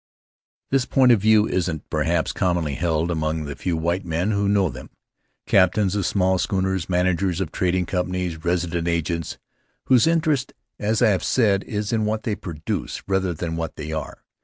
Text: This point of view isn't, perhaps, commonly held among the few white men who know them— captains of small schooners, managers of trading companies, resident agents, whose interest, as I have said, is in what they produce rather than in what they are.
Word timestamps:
This 0.71 0.85
point 0.85 1.11
of 1.11 1.21
view 1.21 1.47
isn't, 1.47 1.87
perhaps, 1.91 2.31
commonly 2.31 2.73
held 2.73 3.11
among 3.11 3.43
the 3.43 3.55
few 3.55 3.77
white 3.77 4.03
men 4.03 4.31
who 4.31 4.49
know 4.49 4.67
them— 4.67 4.89
captains 5.45 5.93
of 5.95 6.07
small 6.07 6.39
schooners, 6.39 6.89
managers 6.89 7.39
of 7.39 7.51
trading 7.51 7.85
companies, 7.85 8.43
resident 8.43 8.87
agents, 8.87 9.37
whose 9.85 10.07
interest, 10.07 10.53
as 10.79 11.03
I 11.03 11.09
have 11.09 11.23
said, 11.23 11.63
is 11.65 11.93
in 11.93 12.05
what 12.05 12.23
they 12.23 12.33
produce 12.35 13.03
rather 13.07 13.31
than 13.31 13.49
in 13.51 13.57
what 13.57 13.75
they 13.75 13.91
are. 13.91 14.23